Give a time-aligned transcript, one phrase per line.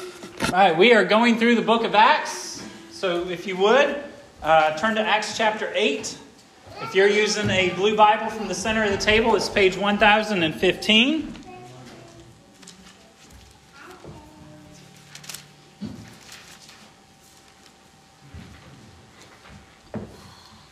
[0.00, 2.66] All right, we are going through the book of Acts.
[2.90, 4.02] So if you would,
[4.42, 6.18] uh, turn to Acts chapter 8.
[6.82, 11.34] If you're using a blue Bible from the center of the table, it's page 1015.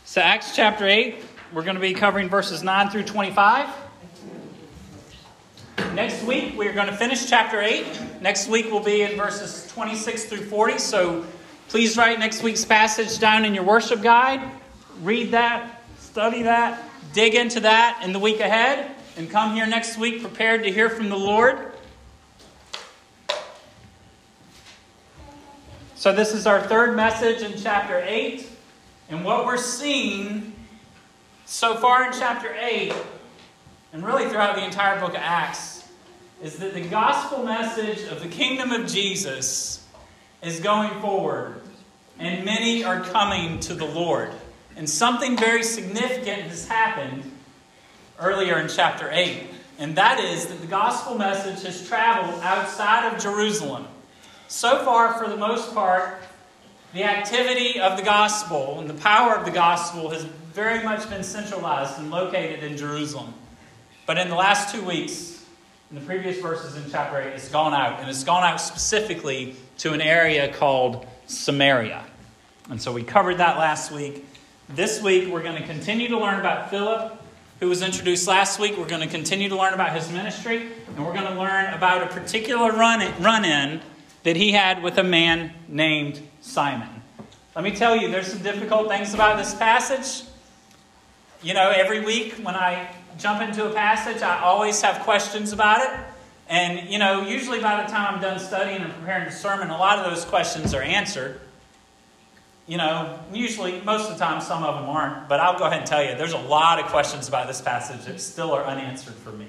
[0.04, 1.22] So, Acts chapter 8,
[1.52, 3.68] we're going to be covering verses 9 through 25.
[5.98, 8.20] Next week, we're going to finish chapter 8.
[8.20, 10.78] Next week, we'll be in verses 26 through 40.
[10.78, 11.26] So
[11.70, 14.40] please write next week's passage down in your worship guide.
[15.02, 19.98] Read that, study that, dig into that in the week ahead, and come here next
[19.98, 21.72] week prepared to hear from the Lord.
[25.96, 28.48] So, this is our third message in chapter 8.
[29.10, 30.52] And what we're seeing
[31.44, 32.94] so far in chapter 8,
[33.92, 35.77] and really throughout the entire book of Acts,
[36.42, 39.84] is that the gospel message of the kingdom of Jesus
[40.42, 41.60] is going forward,
[42.18, 44.30] and many are coming to the Lord.
[44.76, 47.28] And something very significant has happened
[48.20, 49.48] earlier in chapter 8,
[49.80, 53.88] and that is that the gospel message has traveled outside of Jerusalem.
[54.46, 56.22] So far, for the most part,
[56.94, 61.24] the activity of the gospel and the power of the gospel has very much been
[61.24, 63.34] centralized and located in Jerusalem.
[64.06, 65.37] But in the last two weeks,
[65.90, 69.56] in the previous verses in chapter 8, it's gone out, and it's gone out specifically
[69.78, 72.04] to an area called Samaria.
[72.68, 74.26] And so we covered that last week.
[74.68, 77.18] This week, we're going to continue to learn about Philip,
[77.60, 78.76] who was introduced last week.
[78.76, 82.02] We're going to continue to learn about his ministry, and we're going to learn about
[82.02, 83.00] a particular run
[83.46, 83.80] in
[84.24, 86.88] that he had with a man named Simon.
[87.56, 90.28] Let me tell you, there's some difficult things about this passage.
[91.42, 95.80] You know, every week when I jump into a passage, I always have questions about
[95.82, 96.00] it.
[96.48, 99.76] And, you know, usually by the time I'm done studying and preparing the sermon, a
[99.76, 101.40] lot of those questions are answered.
[102.66, 105.28] You know, usually, most of the time, some of them aren't.
[105.28, 108.04] But I'll go ahead and tell you, there's a lot of questions about this passage
[108.06, 109.46] that still are unanswered for me.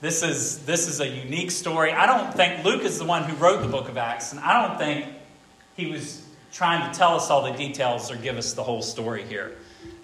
[0.00, 1.92] This is, this is a unique story.
[1.92, 4.66] I don't think Luke is the one who wrote the book of Acts, and I
[4.66, 5.06] don't think
[5.76, 9.24] he was trying to tell us all the details or give us the whole story
[9.24, 9.56] here.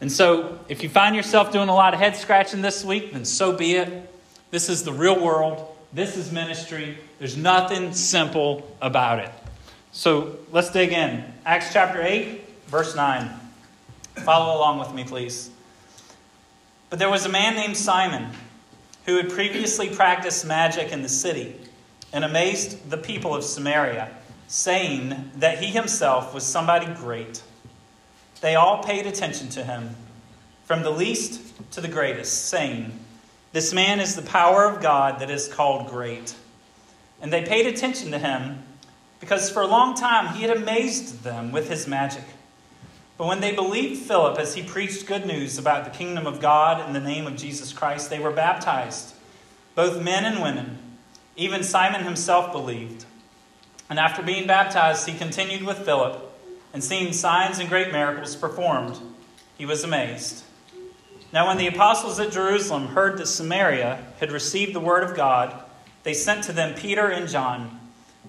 [0.02, 3.24] And so, if you find yourself doing a lot of head scratching this week, then
[3.24, 4.12] so be it.
[4.50, 5.64] This is the real world.
[5.92, 6.98] This is ministry.
[7.20, 9.30] There's nothing simple about it.
[9.92, 11.22] So, let's dig in.
[11.46, 13.30] Acts chapter 8, verse 9.
[14.24, 15.50] Follow along with me, please.
[16.90, 18.26] But there was a man named Simon
[19.06, 21.54] who had previously practiced magic in the city
[22.12, 24.10] and amazed the people of Samaria,
[24.48, 27.40] saying that he himself was somebody great.
[28.42, 29.94] They all paid attention to him,
[30.64, 32.92] from the least to the greatest, saying,
[33.52, 36.34] This man is the power of God that is called great.
[37.22, 38.64] And they paid attention to him
[39.20, 42.24] because for a long time he had amazed them with his magic.
[43.16, 46.84] But when they believed Philip as he preached good news about the kingdom of God
[46.84, 49.14] in the name of Jesus Christ, they were baptized,
[49.76, 50.78] both men and women.
[51.36, 53.04] Even Simon himself believed.
[53.88, 56.31] And after being baptized, he continued with Philip
[56.72, 58.98] and seeing signs and great miracles performed,
[59.58, 60.44] he was amazed.
[61.32, 65.64] Now, when the apostles at Jerusalem heard that Samaria had received the word of God,
[66.02, 67.80] they sent to them Peter and John,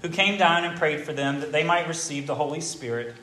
[0.02, 3.16] who came down and prayed for them that they might receive the Holy Spirit.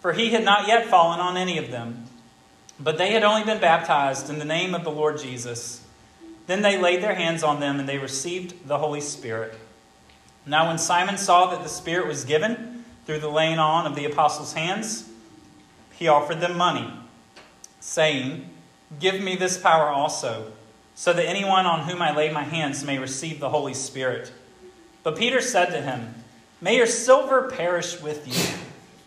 [0.00, 2.04] For he had not yet fallen on any of them,
[2.78, 5.84] but they had only been baptized in the name of the Lord Jesus.
[6.46, 9.54] Then they laid their hands on them and they received the Holy Spirit.
[10.46, 12.75] Now, when Simon saw that the Spirit was given,
[13.06, 15.08] through the laying on of the apostles' hands,
[15.92, 16.92] he offered them money,
[17.80, 18.50] saying,
[19.00, 20.52] Give me this power also,
[20.94, 24.32] so that anyone on whom I lay my hands may receive the Holy Spirit.
[25.02, 26.14] But Peter said to him,
[26.60, 28.58] May your silver perish with you,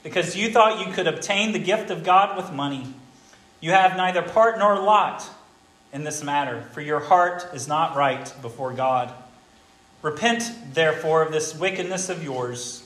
[0.02, 2.94] because you thought you could obtain the gift of God with money.
[3.60, 5.30] You have neither part nor lot
[5.92, 9.12] in this matter, for your heart is not right before God.
[10.02, 12.86] Repent, therefore, of this wickedness of yours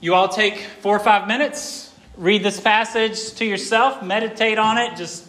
[0.00, 4.94] You all take four or five minutes, read this passage to yourself, meditate on it,
[4.94, 5.26] just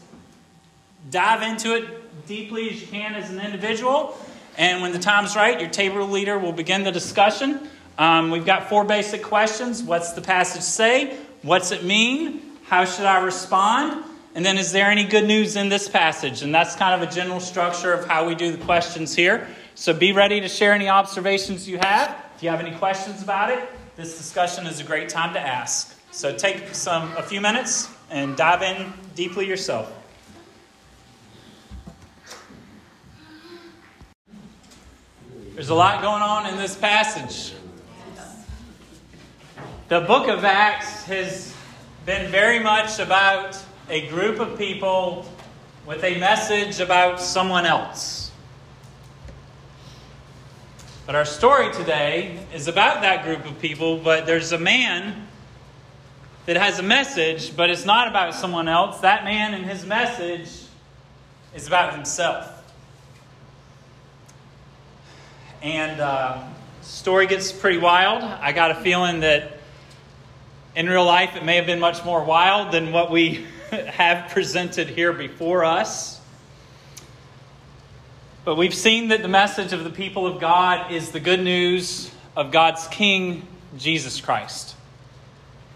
[1.10, 4.18] dive into it deeply as you can as an individual.
[4.58, 7.70] And when the time's right, your table leader will begin the discussion.
[7.98, 11.18] Um, we've got four basic questions What's the passage say?
[11.44, 12.42] What's it mean?
[12.66, 14.04] How should I respond?
[14.36, 16.42] And then, is there any good news in this passage?
[16.42, 19.48] And that's kind of a general structure of how we do the questions here.
[19.76, 22.16] So be ready to share any observations you have.
[22.36, 23.68] If you have any questions about it,
[23.98, 25.96] this discussion is a great time to ask.
[26.12, 29.92] So take some a few minutes and dive in deeply yourself.
[35.56, 37.56] There's a lot going on in this passage.
[39.90, 41.56] The book of Acts has
[42.06, 43.58] been very much about
[43.90, 45.26] a group of people
[45.88, 48.17] with a message about someone else.
[51.08, 55.26] But our story today is about that group of people, but there's a man
[56.46, 59.00] that has a message, but it's not about someone else.
[59.00, 60.50] That man and his message
[61.56, 62.52] is about himself.
[65.62, 66.44] And uh,
[66.82, 68.22] story gets pretty wild.
[68.22, 69.60] I got a feeling that
[70.76, 74.90] in real life it may have been much more wild than what we have presented
[74.90, 76.17] here before us.
[78.48, 82.10] But we've seen that the message of the people of God is the good news
[82.34, 83.46] of God's King,
[83.78, 84.74] Jesus Christ.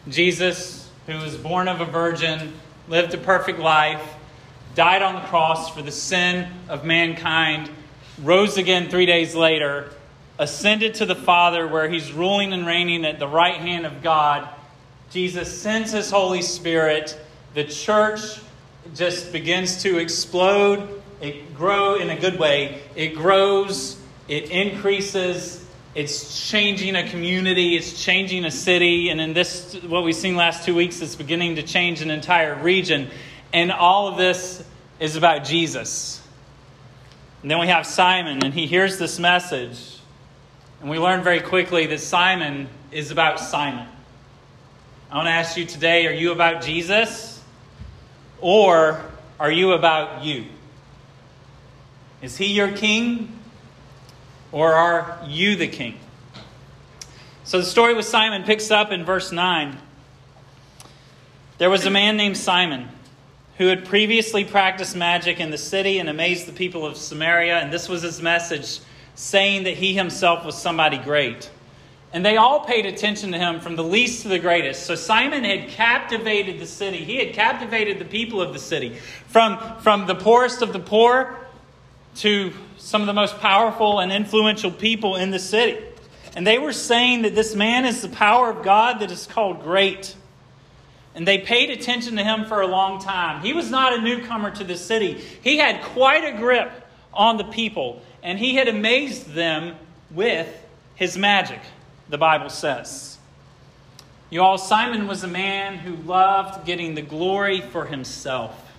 [0.07, 2.53] Jesus, who was born of a virgin,
[2.87, 4.01] lived a perfect life,
[4.73, 7.69] died on the cross for the sin of mankind,
[8.23, 9.91] rose again three days later,
[10.39, 14.47] ascended to the Father, where he's ruling and reigning at the right hand of God.
[15.09, 17.19] Jesus sends his Holy Spirit
[17.53, 18.39] the church
[18.95, 21.00] just begins to explode.
[21.21, 22.81] It grow in a good way.
[22.95, 23.97] It grows.
[24.27, 25.63] It increases.
[25.93, 27.75] It's changing a community.
[27.75, 29.09] It's changing a city.
[29.09, 32.55] And in this, what we've seen last two weeks, it's beginning to change an entire
[32.55, 33.09] region.
[33.53, 34.63] And all of this
[34.99, 36.21] is about Jesus.
[37.41, 39.99] And then we have Simon, and he hears this message.
[40.79, 43.87] And we learn very quickly that Simon is about Simon.
[45.11, 47.43] I want to ask you today are you about Jesus?
[48.39, 49.03] Or
[49.39, 50.45] are you about you?
[52.21, 53.39] Is he your king?
[54.51, 55.97] Or are you the king?
[57.43, 59.77] So the story with Simon picks up in verse 9.
[61.57, 62.89] There was a man named Simon
[63.57, 67.71] who had previously practiced magic in the city and amazed the people of Samaria, and
[67.71, 68.79] this was his message,
[69.15, 71.49] saying that he himself was somebody great.
[72.13, 74.85] And they all paid attention to him from the least to the greatest.
[74.85, 77.03] So Simon had captivated the city.
[77.03, 78.97] He had captivated the people of the city.
[79.27, 81.37] From, from the poorest of the poor
[82.17, 85.83] to some of the most powerful and influential people in the city.
[86.35, 89.63] And they were saying that this man is the power of God that is called
[89.63, 90.15] great.
[91.13, 93.43] And they paid attention to him for a long time.
[93.43, 96.71] He was not a newcomer to the city, he had quite a grip
[97.13, 99.75] on the people, and he had amazed them
[100.09, 100.47] with
[100.95, 101.59] his magic
[102.11, 103.17] the Bible says.
[104.29, 108.70] You all, Simon was a man who loved getting the glory for himself.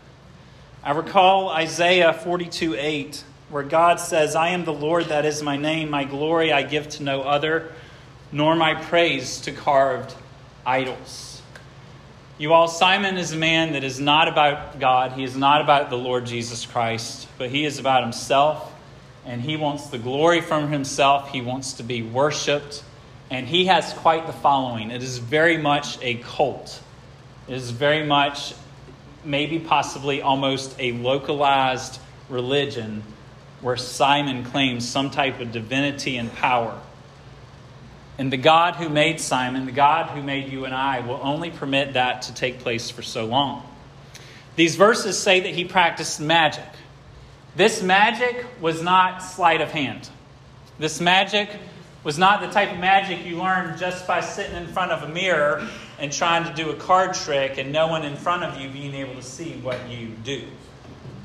[0.85, 5.57] I recall Isaiah 42 8, where God says, I am the Lord, that is my
[5.57, 5.91] name.
[5.91, 7.73] My glory I give to no other,
[8.31, 10.15] nor my praise to carved
[10.67, 11.43] idols.
[12.39, 15.13] You all, Simon is a man that is not about God.
[15.13, 18.73] He is not about the Lord Jesus Christ, but he is about himself,
[19.25, 21.31] and he wants the glory from himself.
[21.31, 22.83] He wants to be worshiped
[23.33, 24.91] and he has quite the following.
[24.91, 26.83] It is very much a cult.
[27.49, 28.53] It is very much,
[29.25, 33.03] maybe possibly almost a localized religion
[33.61, 36.79] where Simon claims some type of divinity and power.
[38.19, 41.51] And the God who made Simon, the God who made you and I, will only
[41.51, 43.67] permit that to take place for so long.
[44.57, 46.69] These verses say that he practiced magic.
[47.57, 50.09] This magic was not sleight of hand.
[50.79, 51.49] This magic
[52.05, 55.13] was not the type of magic you learn just by sitting in front of a
[55.13, 55.67] mirror
[56.03, 58.93] and trying to do a card trick and no one in front of you being
[58.93, 60.43] able to see what you do.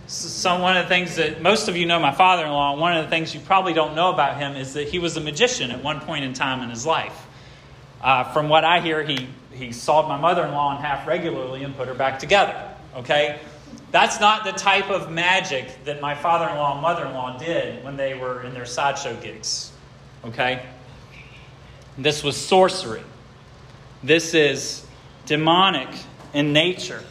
[0.05, 2.95] So, one of the things that most of you know my father in law, one
[2.95, 5.71] of the things you probably don't know about him is that he was a magician
[5.71, 7.25] at one point in time in his life.
[8.01, 11.63] Uh, from what I hear, he, he sawed my mother in law in half regularly
[11.63, 12.71] and put her back together.
[12.95, 13.39] Okay?
[13.91, 17.37] That's not the type of magic that my father in law and mother in law
[17.37, 19.71] did when they were in their sideshow gigs.
[20.23, 20.63] Okay?
[21.97, 23.01] This was sorcery.
[24.03, 24.85] This is
[25.25, 25.89] demonic
[26.33, 27.03] in nature.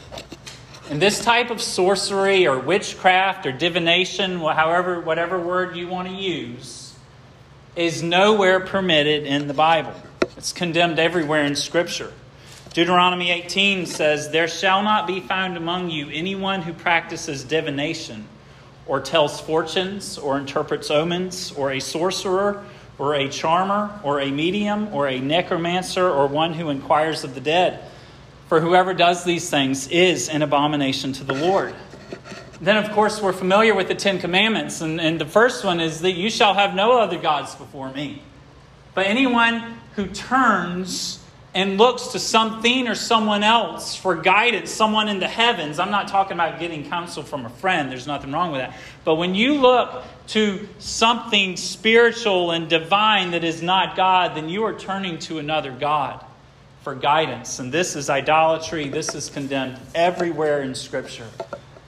[0.88, 6.14] And this type of sorcery or witchcraft or divination, however, whatever word you want to
[6.14, 6.94] use,
[7.74, 9.94] is nowhere permitted in the Bible.
[10.36, 12.12] It's condemned everywhere in Scripture.
[12.72, 18.28] Deuteronomy 18 says, There shall not be found among you anyone who practices divination,
[18.86, 22.64] or tells fortunes, or interprets omens, or a sorcerer,
[22.98, 27.40] or a charmer, or a medium, or a necromancer, or one who inquires of the
[27.40, 27.80] dead.
[28.48, 31.74] For whoever does these things is an abomination to the Lord.
[32.60, 36.00] Then, of course, we're familiar with the Ten Commandments, and, and the first one is
[36.00, 38.22] that you shall have no other gods before me.
[38.94, 41.22] But anyone who turns
[41.56, 45.78] and looks to something or someone else for guidance, someone in the heavens.
[45.78, 48.76] I'm not talking about getting counsel from a friend, there's nothing wrong with that.
[49.06, 54.64] But when you look to something spiritual and divine that is not God, then you
[54.64, 56.22] are turning to another God
[56.82, 57.58] for guidance.
[57.58, 61.26] And this is idolatry, this is condemned everywhere in Scripture.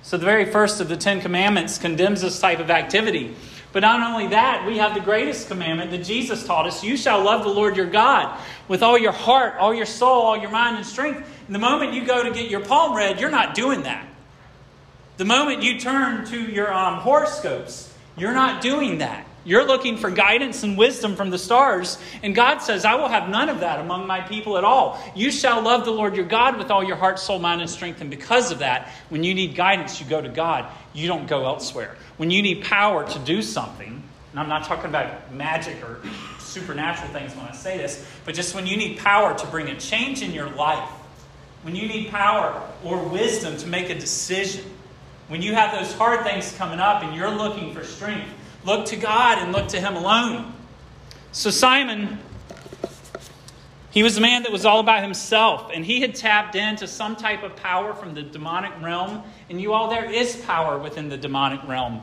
[0.00, 3.36] So the very first of the Ten Commandments condemns this type of activity.
[3.78, 7.22] But not only that, we have the greatest commandment that Jesus taught us you shall
[7.22, 10.78] love the Lord your God with all your heart, all your soul, all your mind
[10.78, 11.18] and strength.
[11.46, 14.04] And the moment you go to get your palm read, you're not doing that.
[15.16, 19.27] The moment you turn to your um, horoscopes, you're not doing that.
[19.48, 21.96] You're looking for guidance and wisdom from the stars.
[22.22, 25.02] And God says, I will have none of that among my people at all.
[25.16, 28.02] You shall love the Lord your God with all your heart, soul, mind, and strength.
[28.02, 30.70] And because of that, when you need guidance, you go to God.
[30.92, 31.96] You don't go elsewhere.
[32.18, 34.02] When you need power to do something,
[34.32, 36.02] and I'm not talking about magic or
[36.40, 39.80] supernatural things when I say this, but just when you need power to bring a
[39.80, 40.90] change in your life,
[41.62, 44.66] when you need power or wisdom to make a decision,
[45.28, 48.28] when you have those hard things coming up and you're looking for strength,
[48.64, 50.52] Look to God and look to Him alone.
[51.32, 52.18] So, Simon,
[53.90, 57.16] he was a man that was all about himself, and he had tapped into some
[57.16, 59.22] type of power from the demonic realm.
[59.48, 62.02] And you all, there is power within the demonic realm.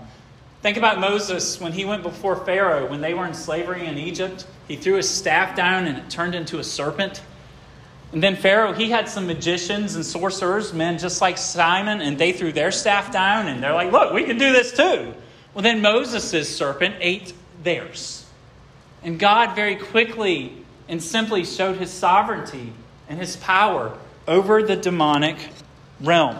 [0.61, 4.47] Think about Moses when he went before Pharaoh, when they were in slavery in Egypt.
[4.67, 7.21] He threw his staff down and it turned into a serpent.
[8.11, 12.31] And then Pharaoh, he had some magicians and sorcerers, men just like Simon, and they
[12.31, 15.13] threw their staff down and they're like, look, we can do this too.
[15.55, 17.31] Well, then Moses' serpent ate
[17.63, 18.25] theirs.
[19.01, 20.51] And God very quickly
[20.89, 22.73] and simply showed his sovereignty
[23.07, 23.97] and his power
[24.27, 25.37] over the demonic
[26.01, 26.35] realm.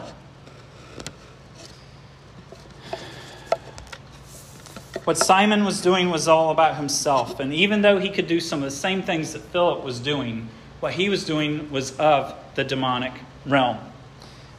[5.06, 7.40] What Simon was doing was all about himself.
[7.40, 10.50] And even though he could do some of the same things that Philip was doing,
[10.82, 13.14] what he was doing was of the demonic
[13.46, 13.78] realm.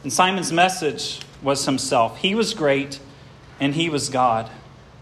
[0.01, 2.17] And Simon's message was himself.
[2.17, 2.99] He was great
[3.59, 4.49] and he was God.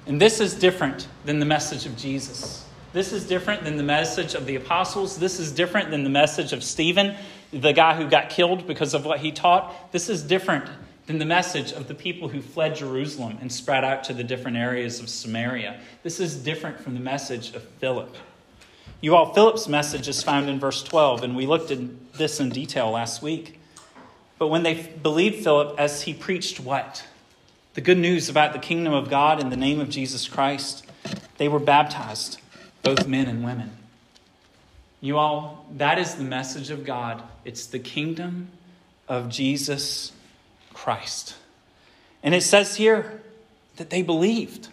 [0.07, 2.65] And this is different than the message of Jesus.
[2.93, 5.17] This is different than the message of the apostles.
[5.17, 7.15] This is different than the message of Stephen,
[7.51, 9.91] the guy who got killed because of what he taught.
[9.91, 10.69] This is different
[11.07, 14.57] than the message of the people who fled Jerusalem and spread out to the different
[14.57, 15.79] areas of Samaria.
[16.03, 18.15] This is different from the message of Philip.
[19.01, 22.49] You all, Philip's message is found in verse 12, and we looked at this in
[22.49, 23.59] detail last week.
[24.39, 27.05] But when they believed Philip as he preached what?
[27.75, 30.85] The good news about the kingdom of God in the name of Jesus Christ,
[31.37, 32.39] they were baptized,
[32.81, 33.71] both men and women.
[35.01, 37.21] You all, that is the message of God.
[37.43, 38.47] It's the kingdom
[39.09, 40.13] of Jesus
[40.73, 41.35] Christ.
[42.23, 43.21] And it says here
[43.75, 44.69] that they believed.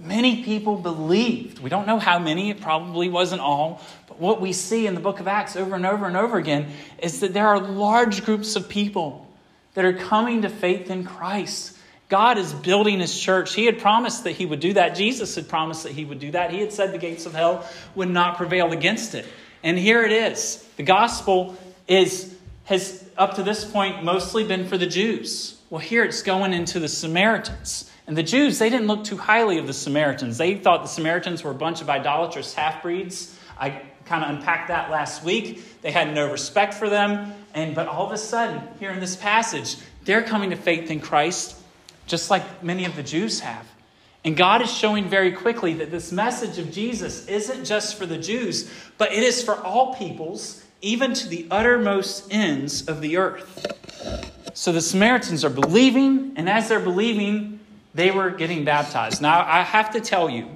[0.00, 1.60] Many people believed.
[1.60, 3.82] We don't know how many, it probably wasn't all.
[4.08, 6.72] But what we see in the book of Acts over and over and over again
[6.98, 9.27] is that there are large groups of people
[9.74, 11.76] that are coming to faith in Christ.
[12.08, 13.54] God is building his church.
[13.54, 14.96] He had promised that he would do that.
[14.96, 16.50] Jesus had promised that he would do that.
[16.50, 19.26] He had said the gates of hell would not prevail against it.
[19.62, 20.66] And here it is.
[20.76, 21.56] The gospel
[21.86, 22.34] is
[22.64, 25.58] has up to this point mostly been for the Jews.
[25.70, 27.90] Well, here it's going into the Samaritans.
[28.06, 30.36] And the Jews, they didn't look too highly of the Samaritans.
[30.36, 33.38] They thought the Samaritans were a bunch of idolatrous half breeds.
[33.58, 35.80] I kind of unpacked that last week.
[35.80, 37.32] They had no respect for them.
[37.58, 41.00] And but all of a sudden, here in this passage, they're coming to faith in
[41.00, 41.56] Christ,
[42.06, 43.66] just like many of the Jews have.
[44.24, 48.16] And God is showing very quickly that this message of Jesus isn't just for the
[48.16, 53.66] Jews, but it is for all peoples, even to the uttermost ends of the earth.
[54.54, 57.58] So the Samaritans are believing, and as they're believing,
[57.92, 59.20] they were getting baptized.
[59.20, 60.48] Now, I have to tell you,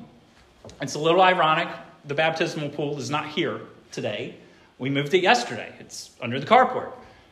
[0.81, 1.67] it's a little ironic.
[2.05, 4.37] The baptismal pool is not here today.
[4.83, 5.73] We moved it yesterday.
[5.79, 6.91] It's under the carport.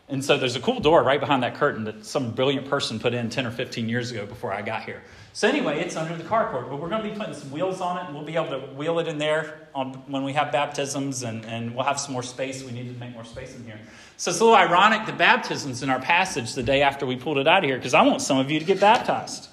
[0.08, 3.12] And so there's a cool door right behind that curtain that some brilliant person put
[3.12, 5.02] in 10 or 15 years ago before I got here.
[5.32, 7.98] So anyway, it's under the carport, but we're going to be putting some wheels on
[7.98, 11.24] it, and we'll be able to wheel it in there on, when we have baptisms,
[11.24, 12.62] and, and we'll have some more space.
[12.62, 13.80] We need to make more space in here.
[14.16, 17.38] So it's a little ironic the baptisms in our passage the day after we pulled
[17.38, 19.48] it out of here, because I want some of you to get baptized.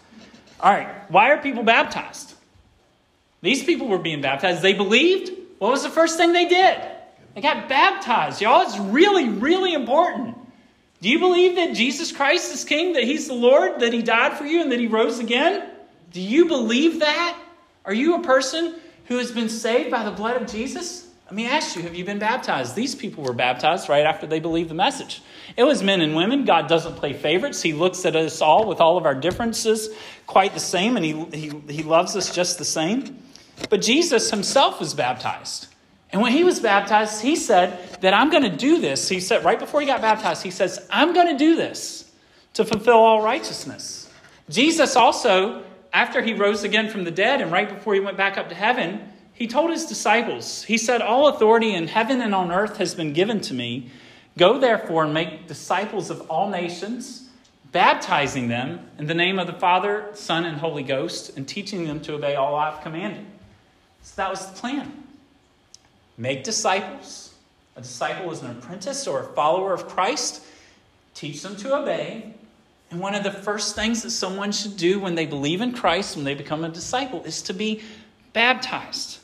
[0.59, 2.35] All right, why are people baptized?
[3.41, 4.61] These people were being baptized.
[4.61, 5.31] They believed.
[5.57, 6.79] What was the first thing they did?
[7.37, 8.41] They got baptized.
[8.41, 10.35] Y'all, it's really, really important.
[11.03, 14.35] Do you believe that Jesus Christ is King, that He's the Lord, that He died
[14.39, 15.69] for you, and that He rose again?
[16.11, 17.39] Do you believe that?
[17.85, 21.11] Are you a person who has been saved by the blood of Jesus?
[21.25, 22.73] Let me ask you, have you been baptized?
[22.73, 25.21] These people were baptized right after they believed the message.
[25.55, 26.43] It was men and women.
[26.43, 27.61] God doesn't play favorites.
[27.61, 29.89] He looks at us all with all of our differences
[30.25, 33.21] quite the same, and He, he, he loves us just the same.
[33.69, 35.67] But Jesus himself was baptized.
[36.11, 39.09] And when he was baptized, he said that I'm going to do this.
[39.09, 42.11] He said, right before he got baptized, he says, I'm going to do this
[42.53, 44.09] to fulfill all righteousness.
[44.49, 48.37] Jesus also, after he rose again from the dead and right before he went back
[48.37, 52.51] up to heaven, he told his disciples, He said, All authority in heaven and on
[52.51, 53.91] earth has been given to me.
[54.37, 57.29] Go therefore and make disciples of all nations,
[57.71, 61.99] baptizing them in the name of the Father, Son, and Holy Ghost, and teaching them
[62.01, 63.25] to obey all I've commanded.
[64.01, 65.06] So that was the plan.
[66.17, 67.33] Make disciples.
[67.75, 70.43] A disciple is an apprentice or a follower of Christ.
[71.13, 72.33] Teach them to obey.
[72.89, 76.15] And one of the first things that someone should do when they believe in Christ,
[76.15, 77.81] when they become a disciple, is to be
[78.33, 79.19] baptized.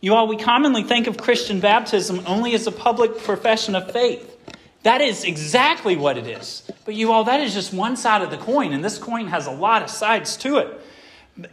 [0.00, 4.36] You all, we commonly think of Christian baptism only as a public profession of faith.
[4.84, 6.62] That is exactly what it is.
[6.84, 9.46] But you all, that is just one side of the coin, and this coin has
[9.46, 10.80] a lot of sides to it.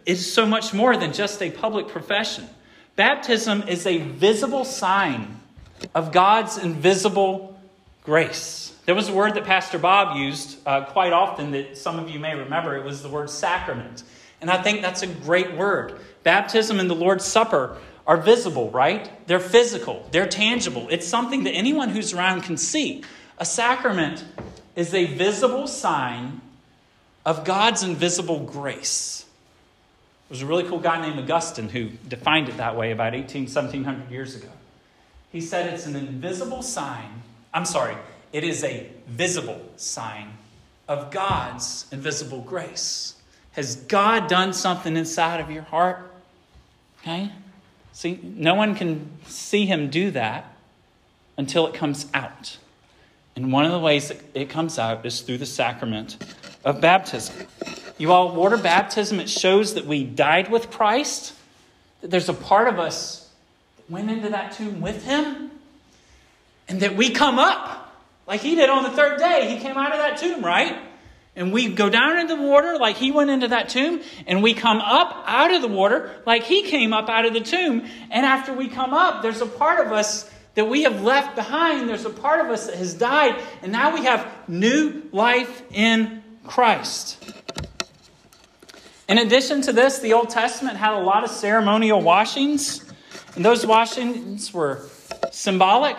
[0.05, 2.47] It's so much more than just a public profession.
[2.95, 5.39] Baptism is a visible sign
[5.93, 7.59] of God's invisible
[8.03, 8.73] grace.
[8.85, 12.19] There was a word that Pastor Bob used uh, quite often that some of you
[12.19, 12.77] may remember.
[12.77, 14.03] It was the word sacrament.
[14.39, 15.99] And I think that's a great word.
[16.23, 19.09] Baptism and the Lord's Supper are visible, right?
[19.27, 20.87] They're physical, they're tangible.
[20.89, 23.03] It's something that anyone who's around can see.
[23.39, 24.23] A sacrament
[24.75, 26.39] is a visible sign
[27.25, 29.24] of God's invisible grace.
[30.35, 33.43] There was a really cool guy named Augustine who defined it that way about 18,
[33.43, 34.49] 1700 years ago.
[35.31, 37.21] He said it's an invisible sign.
[37.53, 37.95] I'm sorry,
[38.33, 40.33] it is a visible sign
[40.89, 43.15] of God's invisible grace.
[43.53, 46.11] Has God done something inside of your heart?
[46.99, 47.31] Okay?
[47.93, 50.53] See, no one can see him do that
[51.37, 52.57] until it comes out.
[53.37, 56.17] And one of the ways that it comes out is through the sacrament
[56.65, 57.47] of baptism.
[57.97, 61.33] You all, water baptism, it shows that we died with Christ,
[62.01, 63.29] that there's a part of us
[63.77, 65.51] that went into that tomb with him,
[66.67, 67.95] and that we come up
[68.27, 69.55] like he did on the third day.
[69.55, 70.75] He came out of that tomb, right?
[71.37, 74.53] And we go down into the water like he went into that tomb, and we
[74.53, 77.85] come up out of the water like he came up out of the tomb.
[78.09, 81.87] And after we come up, there's a part of us that we have left behind.
[81.87, 86.23] There's a part of us that has died, and now we have new life in
[86.47, 87.23] Christ.
[89.07, 92.83] In addition to this, the Old Testament had a lot of ceremonial washings,
[93.35, 94.81] and those washings were
[95.31, 95.97] symbolic.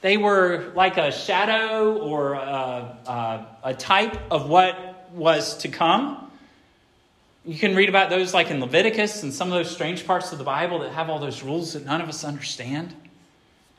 [0.00, 6.30] They were like a shadow or a, a, a, type of what was to come.
[7.44, 10.38] You can read about those like in Leviticus and some of those strange parts of
[10.38, 12.94] the Bible that have all those rules that none of us understand.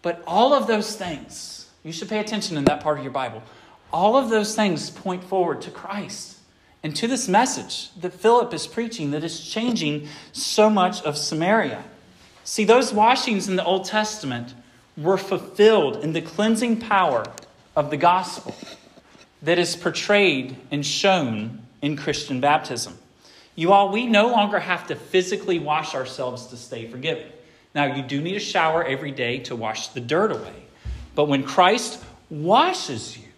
[0.01, 3.43] But all of those things, you should pay attention in that part of your Bible.
[3.91, 6.37] All of those things point forward to Christ
[6.83, 11.83] and to this message that Philip is preaching that is changing so much of Samaria.
[12.43, 14.53] See, those washings in the Old Testament
[14.95, 17.25] were fulfilled in the cleansing power
[17.75, 18.55] of the gospel
[19.41, 22.97] that is portrayed and shown in Christian baptism.
[23.55, 27.27] You all, we no longer have to physically wash ourselves to stay forgiven.
[27.73, 30.65] Now, you do need a shower every day to wash the dirt away.
[31.15, 33.28] But when Christ washes you,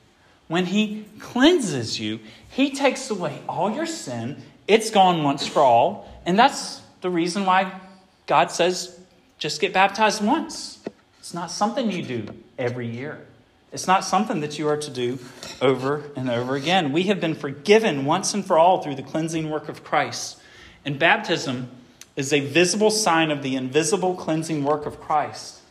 [0.52, 4.42] when he cleanses you, he takes away all your sin.
[4.68, 6.10] It's gone once for all.
[6.26, 7.80] And that's the reason why
[8.28, 8.98] God says
[9.38, 10.80] just get baptized once.
[11.20, 12.28] It's not something you do
[12.60, 13.26] every year.
[13.72, 15.18] It's not something that you are to do
[15.62, 16.92] over and over again.
[16.92, 20.40] We have been forgiven once and for all through the cleansing work of Christ.
[20.86, 21.72] And baptism
[22.16, 25.62] is a visible sign of the invisible cleansing work of Christ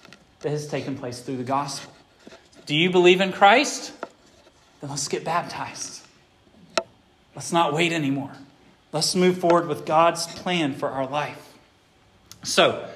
[0.41, 1.93] that has taken place through the gospel.
[2.67, 3.93] Do you believe in Christ?
[4.81, 6.03] Then let's get baptized.
[7.35, 8.33] Let's not wait anymore.
[8.93, 11.55] Let's move forward with God's plan for our life.
[12.43, 12.89] So,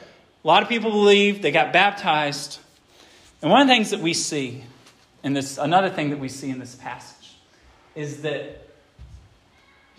[0.45, 2.59] a lot of people believe they got baptized.
[3.41, 4.65] And one of the things that we see
[5.23, 7.35] in this, another thing that we see in this passage,
[7.95, 8.67] is that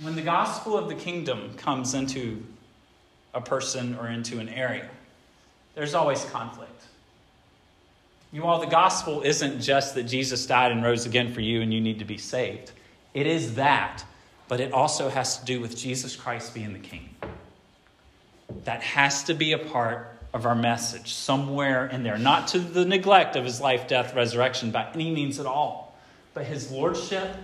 [0.01, 2.43] when the gospel of the kingdom comes into
[3.33, 4.89] a person or into an area,
[5.75, 6.71] there's always conflict.
[8.35, 11.73] You all, the gospel isn't just that Jesus died and rose again for you and
[11.73, 12.73] you need to be saved.
[13.13, 14.03] It is that,
[14.49, 17.15] but it also has to do with Jesus Christ being the King.
[18.65, 22.17] That has to be a part of our message somewhere in there.
[22.17, 25.97] Not to the neglect of his life, death, resurrection by any means at all,
[26.33, 27.37] but his lordship,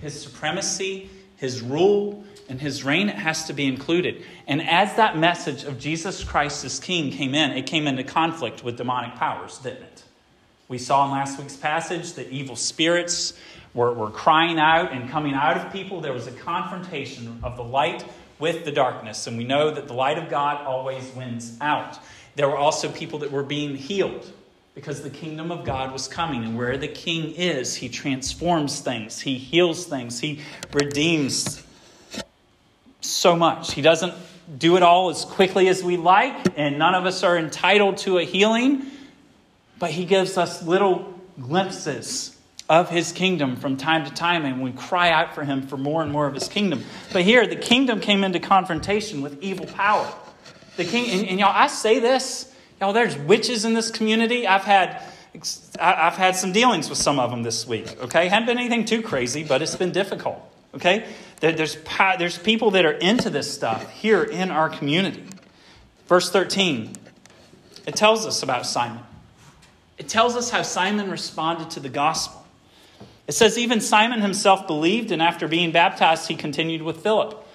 [0.00, 4.24] his supremacy, his rule, and his reign, has to be included.
[4.46, 8.64] And as that message of Jesus Christ as king came in, it came into conflict
[8.64, 10.04] with demonic powers, didn't it?
[10.68, 13.32] We saw in last week's passage that evil spirits
[13.72, 16.02] were, were crying out and coming out of people.
[16.02, 18.04] There was a confrontation of the light
[18.38, 19.26] with the darkness.
[19.26, 21.98] And we know that the light of God always wins out.
[22.36, 24.30] There were also people that were being healed
[24.74, 26.44] because the kingdom of God was coming.
[26.44, 30.40] And where the king is, he transforms things, he heals things, he
[30.72, 31.64] redeems
[33.00, 33.72] so much.
[33.72, 34.14] He doesn't
[34.58, 38.18] do it all as quickly as we like, and none of us are entitled to
[38.18, 38.86] a healing,
[39.78, 42.36] but he gives us little glimpses
[42.68, 46.02] of his kingdom from time to time, and we cry out for him for more
[46.02, 46.84] and more of his kingdom.
[47.12, 50.12] But here, the kingdom came into confrontation with evil power.
[50.76, 54.46] The king, and, and y'all, I say this, y'all, there's witches in this community.
[54.46, 55.02] I've had,
[55.80, 58.00] I've had some dealings with some of them this week.
[58.02, 60.40] Okay, hadn't been anything too crazy, but it's been difficult.
[60.74, 61.06] Okay,
[61.40, 61.78] there's
[62.18, 65.24] there's people that are into this stuff here in our community.
[66.06, 66.92] Verse thirteen,
[67.86, 69.02] it tells us about Simon.
[69.98, 72.44] It tells us how Simon responded to the gospel.
[73.26, 77.46] It says, even Simon himself believed, and after being baptized, he continued with Philip.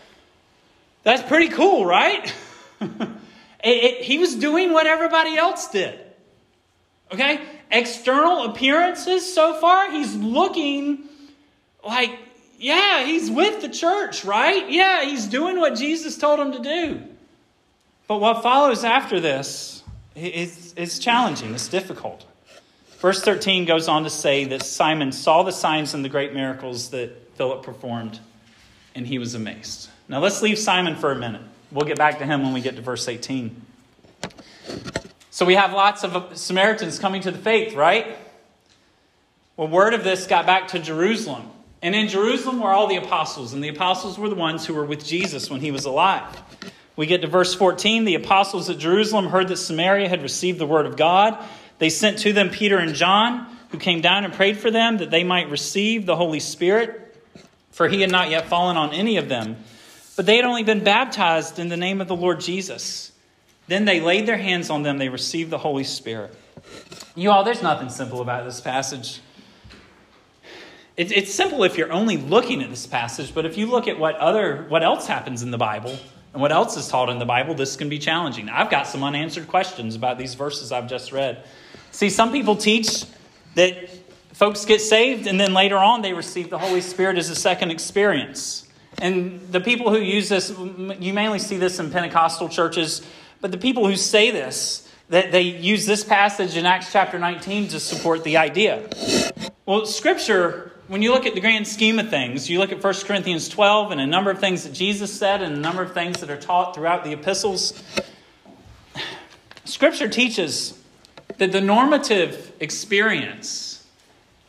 [1.01, 2.31] That's pretty cool, right?
[2.81, 3.09] it,
[3.63, 5.99] it, he was doing what everybody else did.
[7.11, 7.41] Okay?
[7.71, 11.09] External appearances so far, he's looking
[11.83, 12.11] like,
[12.59, 14.69] yeah, he's with the church, right?
[14.69, 17.01] Yeah, he's doing what Jesus told him to do.
[18.07, 19.83] But what follows after this
[20.15, 22.25] is, is challenging, it's difficult.
[23.03, 26.91] Verse 13 goes on to say that Simon saw the signs and the great miracles
[26.91, 28.17] that Philip performed,
[28.95, 29.89] and he was amazed.
[30.07, 31.41] Now let's leave Simon for a minute.
[31.69, 33.61] We'll get back to him when we get to verse 18.
[35.31, 38.17] So we have lots of Samaritans coming to the faith, right?
[39.57, 41.51] Well, word of this got back to Jerusalem.
[41.81, 44.85] And in Jerusalem were all the apostles, and the apostles were the ones who were
[44.85, 46.41] with Jesus when he was alive.
[46.95, 48.05] We get to verse 14.
[48.05, 51.43] The apostles at Jerusalem heard that Samaria had received the word of God
[51.83, 55.11] they sent to them Peter and John, who came down and prayed for them that
[55.11, 57.13] they might receive the Holy Spirit,
[57.71, 59.57] for he had not yet fallen on any of them.
[60.15, 63.11] But they had only been baptized in the name of the Lord Jesus.
[63.67, 66.33] Then they laid their hands on them, they received the Holy Spirit.
[67.15, 69.19] You all, there's nothing simple about this passage.
[70.95, 74.15] it's simple if you're only looking at this passage, but if you look at what
[74.15, 75.99] other what else happens in the Bible
[76.31, 78.47] and what else is taught in the Bible, this can be challenging.
[78.47, 81.43] I've got some unanswered questions about these verses I've just read.
[81.93, 83.05] See, some people teach
[83.53, 83.87] that
[84.33, 87.69] folks get saved and then later on they receive the Holy Spirit as a second
[87.69, 88.67] experience.
[88.97, 90.49] And the people who use this,
[90.99, 93.03] you mainly see this in Pentecostal churches,
[93.41, 97.67] but the people who say this, that they use this passage in Acts chapter 19
[97.69, 98.89] to support the idea.
[99.67, 102.93] Well, Scripture, when you look at the grand scheme of things, you look at 1
[103.05, 106.21] Corinthians 12 and a number of things that Jesus said and a number of things
[106.21, 107.83] that are taught throughout the epistles.
[109.65, 110.82] Scripture teaches
[111.37, 113.85] that the normative experience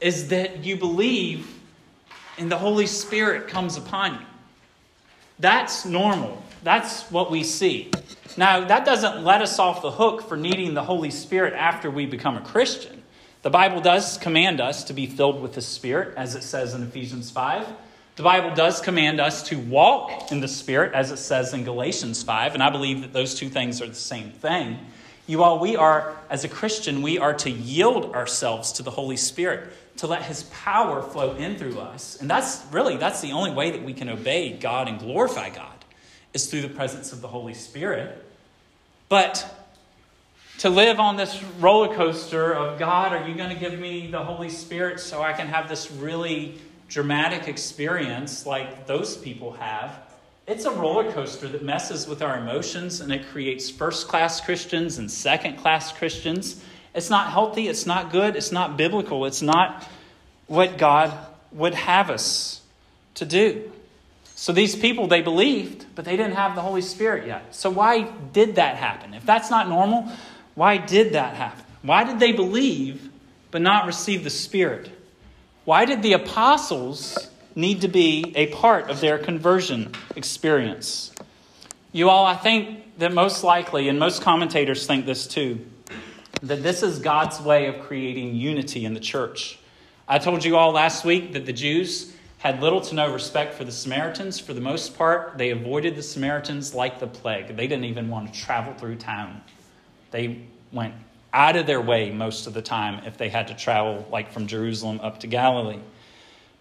[0.00, 1.48] is that you believe
[2.38, 4.26] and the Holy Spirit comes upon you.
[5.38, 6.42] That's normal.
[6.62, 7.90] That's what we see.
[8.36, 12.06] Now, that doesn't let us off the hook for needing the Holy Spirit after we
[12.06, 13.02] become a Christian.
[13.42, 16.82] The Bible does command us to be filled with the Spirit, as it says in
[16.82, 17.66] Ephesians 5.
[18.16, 22.22] The Bible does command us to walk in the Spirit, as it says in Galatians
[22.22, 24.78] 5, and I believe that those two things are the same thing.
[25.26, 29.16] You all, we are, as a Christian, we are to yield ourselves to the Holy
[29.16, 32.18] Spirit, to let His power flow in through us.
[32.20, 35.72] And that's really, that's the only way that we can obey God and glorify God,
[36.34, 38.22] is through the presence of the Holy Spirit.
[39.08, 39.48] But
[40.58, 44.22] to live on this roller coaster of God, are you going to give me the
[44.22, 46.58] Holy Spirit so I can have this really
[46.88, 50.03] dramatic experience like those people have?
[50.46, 54.98] It's a roller coaster that messes with our emotions and it creates first class Christians
[54.98, 56.62] and second class Christians.
[56.94, 59.88] It's not healthy, it's not good, it's not biblical, it's not
[60.46, 61.16] what God
[61.50, 62.60] would have us
[63.14, 63.72] to do.
[64.34, 67.54] So these people, they believed, but they didn't have the Holy Spirit yet.
[67.54, 69.14] So why did that happen?
[69.14, 70.10] If that's not normal,
[70.54, 71.64] why did that happen?
[71.80, 73.08] Why did they believe
[73.50, 74.90] but not receive the Spirit?
[75.64, 81.12] Why did the apostles need to be a part of their conversion experience.
[81.92, 85.64] You all, I think that most likely, and most commentators think this too,
[86.42, 89.58] that this is God's way of creating unity in the church.
[90.06, 93.64] I told you all last week that the Jews had little to no respect for
[93.64, 94.38] the Samaritans.
[94.38, 97.56] For the most part, they avoided the Samaritans like the plague.
[97.56, 99.40] They didn't even want to travel through town.
[100.10, 100.92] They went
[101.32, 104.46] out of their way most of the time if they had to travel, like from
[104.46, 105.80] Jerusalem up to Galilee.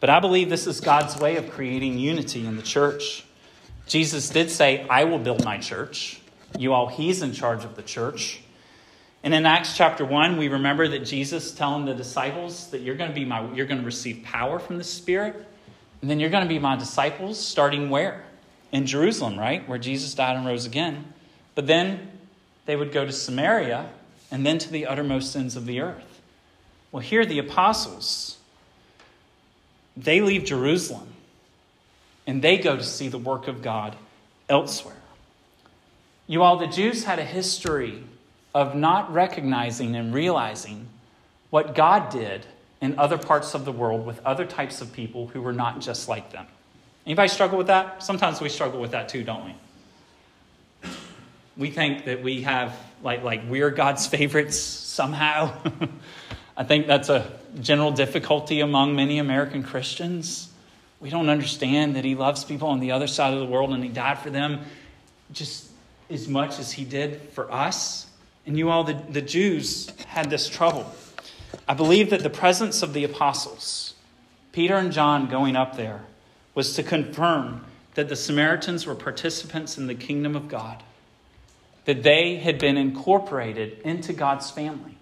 [0.03, 3.23] But I believe this is God's way of creating unity in the church.
[3.87, 6.19] Jesus did say, I will build my church.
[6.59, 8.41] You all, He's in charge of the church.
[9.23, 13.11] And in Acts chapter 1, we remember that Jesus telling the disciples that you're going
[13.11, 15.47] to be my you're going to receive power from the Spirit.
[16.01, 18.25] And then you're going to be my disciples starting where?
[18.73, 19.65] In Jerusalem, right?
[19.69, 21.13] Where Jesus died and rose again.
[21.55, 22.11] But then
[22.65, 23.89] they would go to Samaria
[24.31, 26.19] and then to the uttermost ends of the earth.
[26.91, 28.32] Well, here the apostles,
[29.95, 31.07] they leave Jerusalem
[32.25, 33.95] and they go to see the work of God
[34.49, 34.95] elsewhere.
[36.27, 38.03] You all, the Jews had a history
[38.55, 40.87] of not recognizing and realizing
[41.49, 42.45] what God did
[42.81, 46.07] in other parts of the world with other types of people who were not just
[46.07, 46.45] like them.
[47.05, 48.03] Anybody struggle with that?
[48.03, 49.55] Sometimes we struggle with that too, don't we?
[51.55, 55.53] We think that we have like like we're God's favorites somehow.
[56.55, 60.51] I think that's a general difficulty among many American Christians.
[60.99, 63.83] We don't understand that he loves people on the other side of the world and
[63.83, 64.61] he died for them
[65.31, 65.69] just
[66.09, 68.07] as much as he did for us.
[68.45, 70.93] And you all, the, the Jews, had this trouble.
[71.67, 73.93] I believe that the presence of the apostles,
[74.51, 76.01] Peter and John going up there,
[76.53, 80.83] was to confirm that the Samaritans were participants in the kingdom of God,
[81.85, 84.97] that they had been incorporated into God's family,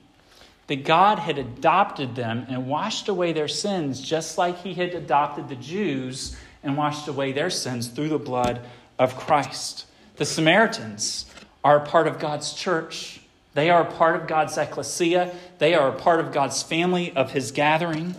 [0.72, 5.50] that God had adopted them and washed away their sins just like He had adopted
[5.50, 8.62] the Jews and washed away their sins through the blood
[8.98, 9.86] of Christ.
[10.16, 11.26] The Samaritans
[11.62, 13.20] are a part of God's church.
[13.54, 15.36] They are a part of God's ecclesia.
[15.60, 18.16] They are a part of God's family, of his gathering.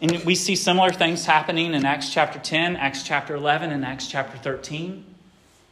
[0.00, 4.06] And we see similar things happening in Acts chapter 10, Acts chapter 11, and Acts
[4.06, 5.04] chapter 13.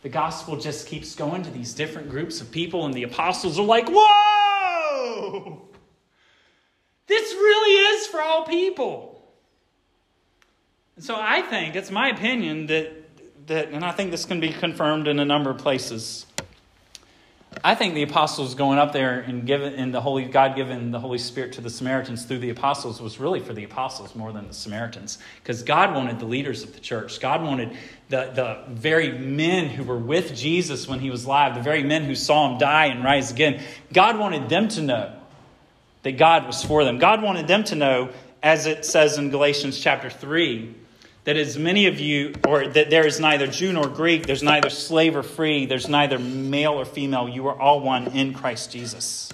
[0.02, 3.64] The gospel just keeps going to these different groups of people, and the apostles are
[3.64, 5.62] like, Whoa!
[7.06, 9.22] This really is for all people.
[10.96, 12.92] And so I think, it's my opinion, that,
[13.46, 16.26] that and I think this can be confirmed in a number of places
[17.64, 21.00] I think the apostles going up there and giving and the Holy God giving the
[21.00, 24.46] Holy Spirit to the Samaritans through the apostles was really for the apostles more than
[24.46, 25.18] the Samaritans.
[25.42, 27.18] Because God wanted the leaders of the church.
[27.18, 27.76] God wanted
[28.08, 32.04] the, the very men who were with Jesus when he was alive, the very men
[32.04, 33.62] who saw him die and rise again.
[33.92, 35.15] God wanted them to know
[36.06, 36.98] that God was for them.
[36.98, 40.72] God wanted them to know, as it says in Galatians chapter 3,
[41.24, 44.70] that as many of you, or that there is neither Jew nor Greek, there's neither
[44.70, 49.32] slave or free, there's neither male or female, you are all one in Christ Jesus.